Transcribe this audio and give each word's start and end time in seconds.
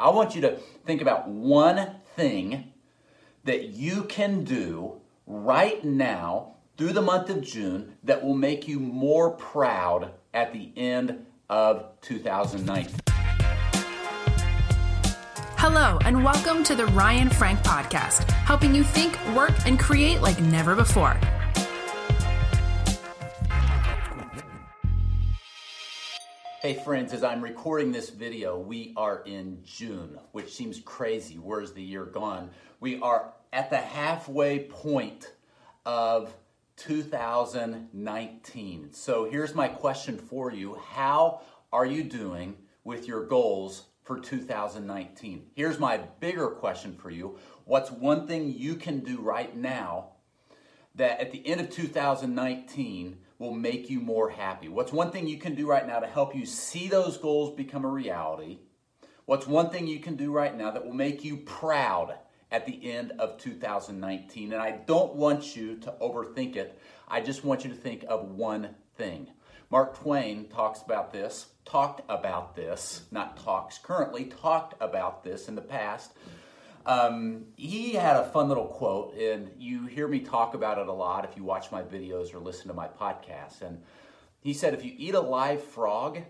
I 0.00 0.10
want 0.10 0.36
you 0.36 0.42
to 0.42 0.56
think 0.86 1.02
about 1.02 1.26
one 1.26 1.96
thing 2.14 2.72
that 3.42 3.70
you 3.70 4.04
can 4.04 4.44
do 4.44 5.00
right 5.26 5.84
now 5.84 6.54
through 6.76 6.92
the 6.92 7.02
month 7.02 7.30
of 7.30 7.40
June 7.40 7.96
that 8.04 8.24
will 8.24 8.36
make 8.36 8.68
you 8.68 8.78
more 8.78 9.30
proud 9.32 10.12
at 10.32 10.52
the 10.52 10.70
end 10.76 11.26
of 11.50 12.00
2019. 12.02 12.94
Hello, 15.56 15.98
and 16.04 16.22
welcome 16.22 16.62
to 16.62 16.76
the 16.76 16.86
Ryan 16.86 17.28
Frank 17.28 17.58
Podcast, 17.64 18.30
helping 18.30 18.76
you 18.76 18.84
think, 18.84 19.18
work, 19.34 19.66
and 19.66 19.80
create 19.80 20.20
like 20.20 20.40
never 20.40 20.76
before. 20.76 21.18
Hey 26.68 26.74
friends, 26.74 27.14
as 27.14 27.24
I'm 27.24 27.40
recording 27.40 27.92
this 27.92 28.10
video, 28.10 28.58
we 28.58 28.92
are 28.94 29.22
in 29.24 29.62
June, 29.64 30.18
which 30.32 30.52
seems 30.52 30.78
crazy. 30.78 31.36
Where's 31.36 31.72
the 31.72 31.82
year 31.82 32.04
gone? 32.04 32.50
We 32.78 33.00
are 33.00 33.32
at 33.54 33.70
the 33.70 33.78
halfway 33.78 34.64
point 34.64 35.32
of 35.86 36.30
2019. 36.76 38.92
So 38.92 39.30
here's 39.30 39.54
my 39.54 39.68
question 39.68 40.18
for 40.18 40.52
you 40.52 40.74
How 40.90 41.40
are 41.72 41.86
you 41.86 42.04
doing 42.04 42.58
with 42.84 43.08
your 43.08 43.24
goals 43.24 43.84
for 44.04 44.20
2019? 44.20 45.46
Here's 45.54 45.78
my 45.78 45.96
bigger 46.20 46.48
question 46.48 46.94
for 46.96 47.08
you 47.08 47.38
What's 47.64 47.90
one 47.90 48.26
thing 48.26 48.52
you 48.54 48.74
can 48.74 49.00
do 49.00 49.22
right 49.22 49.56
now 49.56 50.10
that 50.96 51.18
at 51.18 51.32
the 51.32 51.46
end 51.46 51.62
of 51.62 51.70
2019 51.70 53.20
will 53.38 53.52
make 53.52 53.88
you 53.88 54.00
more 54.00 54.30
happy? 54.30 54.68
What's 54.68 54.92
one 54.92 55.10
thing 55.10 55.26
you 55.26 55.38
can 55.38 55.54
do 55.54 55.68
right 55.68 55.86
now 55.86 56.00
to 56.00 56.06
help 56.06 56.34
you 56.34 56.44
see 56.44 56.88
those 56.88 57.16
goals 57.16 57.54
become 57.54 57.84
a 57.84 57.88
reality? 57.88 58.58
What's 59.26 59.46
one 59.46 59.70
thing 59.70 59.86
you 59.86 60.00
can 60.00 60.16
do 60.16 60.32
right 60.32 60.56
now 60.56 60.70
that 60.70 60.84
will 60.84 60.94
make 60.94 61.24
you 61.24 61.36
proud 61.36 62.14
at 62.50 62.66
the 62.66 62.90
end 62.90 63.12
of 63.18 63.38
2019? 63.38 64.52
And 64.52 64.62
I 64.62 64.72
don't 64.72 65.14
want 65.14 65.54
you 65.54 65.76
to 65.80 65.94
overthink 66.00 66.56
it. 66.56 66.78
I 67.06 67.20
just 67.20 67.44
want 67.44 67.64
you 67.64 67.70
to 67.70 67.76
think 67.76 68.04
of 68.08 68.30
one 68.30 68.74
thing. 68.96 69.28
Mark 69.70 69.98
Twain 69.98 70.48
talks 70.48 70.80
about 70.80 71.12
this, 71.12 71.48
talked 71.66 72.00
about 72.08 72.56
this, 72.56 73.02
not 73.10 73.36
talks 73.36 73.76
currently, 73.76 74.24
talked 74.24 74.74
about 74.80 75.22
this 75.22 75.46
in 75.46 75.54
the 75.54 75.60
past 75.60 76.12
um, 76.88 77.44
he 77.56 77.92
had 77.92 78.16
a 78.16 78.24
fun 78.24 78.48
little 78.48 78.66
quote, 78.66 79.14
and 79.14 79.50
you 79.58 79.86
hear 79.86 80.08
me 80.08 80.20
talk 80.20 80.54
about 80.54 80.78
it 80.78 80.88
a 80.88 80.92
lot 80.92 81.26
if 81.26 81.36
you 81.36 81.44
watch 81.44 81.70
my 81.70 81.82
videos 81.82 82.34
or 82.34 82.38
listen 82.38 82.68
to 82.68 82.74
my 82.74 82.88
podcasts. 82.88 83.60
And 83.60 83.82
he 84.40 84.54
said, 84.54 84.72
if 84.72 84.82
you 84.82 84.94
eat 84.96 85.14
a 85.14 85.20
live 85.20 85.62
frog 85.62 86.20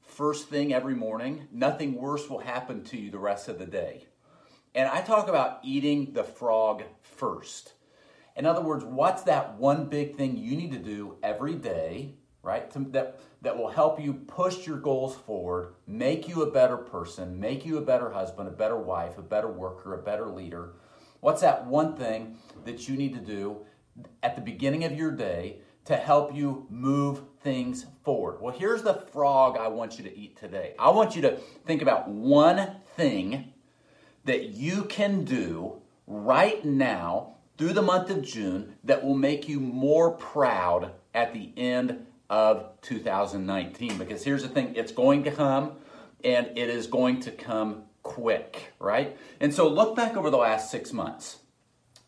first 0.00 0.48
thing 0.48 0.72
every 0.72 0.94
morning, 0.94 1.48
nothing 1.50 1.96
worse 1.96 2.30
will 2.30 2.38
happen 2.38 2.84
to 2.84 2.96
you 2.96 3.10
the 3.10 3.18
rest 3.18 3.48
of 3.48 3.58
the 3.58 3.66
day. 3.66 4.06
And 4.76 4.88
I 4.88 5.00
talk 5.00 5.26
about 5.26 5.58
eating 5.64 6.12
the 6.12 6.22
frog 6.22 6.84
first. 7.02 7.72
In 8.36 8.46
other 8.46 8.60
words, 8.60 8.84
what's 8.84 9.24
that 9.24 9.58
one 9.58 9.86
big 9.86 10.16
thing 10.16 10.36
you 10.36 10.56
need 10.56 10.70
to 10.70 10.78
do 10.78 11.16
every 11.20 11.56
day 11.56 12.14
right? 12.46 12.70
That, 12.92 13.20
that 13.42 13.58
will 13.58 13.68
help 13.68 14.00
you 14.00 14.14
push 14.14 14.66
your 14.66 14.78
goals 14.78 15.16
forward, 15.16 15.74
make 15.86 16.28
you 16.28 16.42
a 16.42 16.50
better 16.50 16.76
person, 16.76 17.38
make 17.40 17.66
you 17.66 17.76
a 17.76 17.82
better 17.82 18.10
husband, 18.10 18.48
a 18.48 18.52
better 18.52 18.78
wife, 18.78 19.18
a 19.18 19.22
better 19.22 19.48
worker, 19.48 19.94
a 19.94 19.98
better 19.98 20.28
leader. 20.28 20.74
What's 21.20 21.40
that 21.40 21.66
one 21.66 21.96
thing 21.96 22.38
that 22.64 22.88
you 22.88 22.96
need 22.96 23.14
to 23.14 23.20
do 23.20 23.66
at 24.22 24.36
the 24.36 24.42
beginning 24.42 24.84
of 24.84 24.92
your 24.92 25.10
day 25.10 25.58
to 25.86 25.96
help 25.96 26.34
you 26.34 26.66
move 26.70 27.22
things 27.40 27.86
forward? 28.04 28.40
Well, 28.40 28.56
here's 28.56 28.82
the 28.82 28.94
frog 28.94 29.56
I 29.58 29.66
want 29.66 29.98
you 29.98 30.04
to 30.04 30.16
eat 30.16 30.36
today. 30.36 30.74
I 30.78 30.90
want 30.90 31.16
you 31.16 31.22
to 31.22 31.38
think 31.66 31.82
about 31.82 32.08
one 32.08 32.76
thing 32.94 33.52
that 34.24 34.50
you 34.50 34.84
can 34.84 35.24
do 35.24 35.82
right 36.06 36.64
now 36.64 37.34
through 37.58 37.72
the 37.72 37.82
month 37.82 38.10
of 38.10 38.22
June 38.22 38.76
that 38.84 39.02
will 39.04 39.16
make 39.16 39.48
you 39.48 39.58
more 39.58 40.12
proud 40.12 40.92
at 41.12 41.32
the 41.32 41.52
end 41.56 42.06
of 42.28 42.80
2019. 42.82 43.98
Because 43.98 44.24
here's 44.24 44.42
the 44.42 44.48
thing 44.48 44.74
it's 44.74 44.92
going 44.92 45.24
to 45.24 45.30
come 45.30 45.72
and 46.24 46.46
it 46.56 46.68
is 46.68 46.86
going 46.86 47.20
to 47.20 47.30
come 47.30 47.84
quick, 48.02 48.72
right? 48.78 49.16
And 49.40 49.52
so 49.52 49.68
look 49.68 49.96
back 49.96 50.16
over 50.16 50.30
the 50.30 50.36
last 50.36 50.70
six 50.70 50.92
months. 50.92 51.38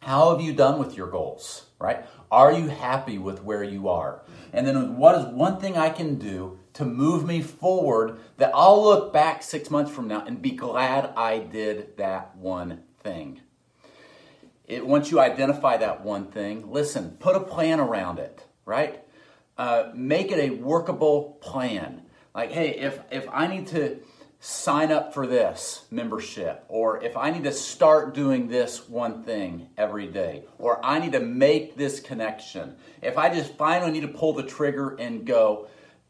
How 0.00 0.30
have 0.30 0.40
you 0.40 0.52
done 0.52 0.78
with 0.78 0.96
your 0.96 1.10
goals, 1.10 1.66
right? 1.78 2.04
Are 2.30 2.52
you 2.52 2.68
happy 2.68 3.18
with 3.18 3.42
where 3.42 3.64
you 3.64 3.88
are? 3.88 4.22
And 4.52 4.66
then 4.66 4.96
what 4.96 5.18
is 5.18 5.26
one 5.26 5.58
thing 5.58 5.76
I 5.76 5.90
can 5.90 6.16
do 6.16 6.60
to 6.74 6.84
move 6.84 7.26
me 7.26 7.40
forward 7.40 8.18
that 8.36 8.52
I'll 8.54 8.84
look 8.84 9.12
back 9.12 9.42
six 9.42 9.70
months 9.70 9.90
from 9.90 10.06
now 10.06 10.24
and 10.24 10.40
be 10.40 10.52
glad 10.52 11.12
I 11.16 11.38
did 11.38 11.96
that 11.96 12.36
one 12.36 12.82
thing? 13.00 13.40
It, 14.66 14.86
once 14.86 15.10
you 15.10 15.20
identify 15.20 15.76
that 15.76 16.04
one 16.04 16.26
thing, 16.26 16.70
listen, 16.70 17.16
put 17.18 17.36
a 17.36 17.40
plan 17.40 17.80
around 17.80 18.18
it, 18.18 18.44
right? 18.64 19.02
Uh, 19.58 19.90
make 19.94 20.30
it 20.30 20.38
a 20.38 20.50
workable 20.50 21.38
plan. 21.40 22.02
Like, 22.34 22.52
hey, 22.52 22.70
if 22.70 23.00
if 23.10 23.26
I 23.30 23.46
need 23.46 23.68
to 23.68 24.00
sign 24.38 24.92
up 24.92 25.14
for 25.14 25.26
this 25.26 25.86
membership, 25.90 26.64
or 26.68 27.02
if 27.02 27.16
I 27.16 27.30
need 27.30 27.44
to 27.44 27.52
start 27.52 28.14
doing 28.14 28.48
this 28.48 28.88
one 28.88 29.22
thing 29.24 29.68
every 29.76 30.06
day, 30.06 30.44
or 30.58 30.84
I 30.84 30.98
need 30.98 31.12
to 31.12 31.20
make 31.20 31.76
this 31.76 32.00
connection, 32.00 32.76
if 33.02 33.16
I 33.16 33.32
just 33.32 33.54
finally 33.54 33.92
need 33.92 34.02
to 34.02 34.08
pull 34.08 34.34
the 34.34 34.42
trigger 34.42 34.94
and 34.98 35.24
go, 35.26 35.68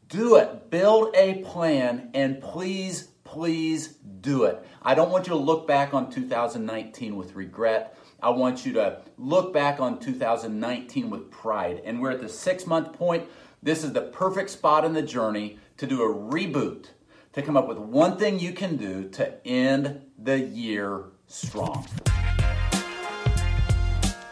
do 0.09 0.35
it. 0.35 0.69
Build 0.69 1.15
a 1.15 1.41
plan 1.43 2.11
and 2.13 2.41
please, 2.41 3.03
please 3.23 3.87
do 4.21 4.43
it. 4.43 4.63
I 4.81 4.93
don't 4.93 5.09
want 5.09 5.27
you 5.27 5.33
to 5.33 5.39
look 5.39 5.67
back 5.67 5.93
on 5.93 6.11
2019 6.11 7.15
with 7.15 7.35
regret. 7.35 7.96
I 8.19 8.29
want 8.31 8.65
you 8.65 8.73
to 8.73 9.01
look 9.17 9.53
back 9.53 9.79
on 9.79 9.99
2019 9.99 11.09
with 11.09 11.29
pride. 11.29 11.81
And 11.85 12.01
we're 12.01 12.11
at 12.11 12.21
the 12.21 12.29
six 12.29 12.65
month 12.65 12.93
point. 12.93 13.27
This 13.61 13.83
is 13.83 13.93
the 13.93 14.01
perfect 14.01 14.49
spot 14.49 14.85
in 14.85 14.93
the 14.93 15.01
journey 15.01 15.59
to 15.77 15.85
do 15.85 16.01
a 16.01 16.13
reboot, 16.13 16.87
to 17.33 17.41
come 17.41 17.55
up 17.55 17.67
with 17.67 17.77
one 17.77 18.17
thing 18.17 18.39
you 18.39 18.53
can 18.53 18.75
do 18.75 19.07
to 19.09 19.47
end 19.47 20.01
the 20.17 20.39
year 20.39 21.05
strong. 21.27 21.85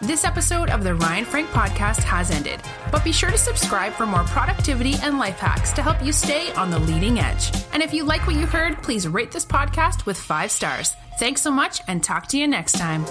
This 0.02 0.24
episode 0.24 0.70
of 0.70 0.84
the 0.84 0.94
Ryan 0.94 1.26
Frank 1.26 1.50
podcast 1.50 2.04
has 2.04 2.30
ended, 2.30 2.60
but 2.92 3.04
be 3.04 3.12
sure 3.12 3.32
to 3.32 3.38
subscribe 3.38 3.94
for 3.94 4.06
more 4.06 4.24
productivity 4.26 4.96
and 5.02 5.18
life 5.18 5.40
hacks 5.40 5.74
to 5.74 5.82
help 5.82 6.04
you 6.04 6.12
stay 6.12 6.52
on 6.54 6.70
the 6.70 6.80
leading 6.80 7.20
edge. 7.20 7.52
And 7.74 7.82
if 7.82 7.94
you 7.94 8.04
like 8.04 8.28
what 8.28 8.36
you 8.36 8.46
heard, 8.46 8.82
please 8.84 9.08
rate 9.08 9.32
this 9.32 9.46
podcast 9.46 10.06
with 10.06 10.18
five 10.18 10.52
stars. 10.52 10.96
Thanks 11.18 11.42
so 11.42 11.50
much 11.50 11.82
and 11.88 12.04
talk 12.04 12.28
to 12.28 12.38
you 12.38 12.48
next 12.48 12.74
time. 12.74 13.06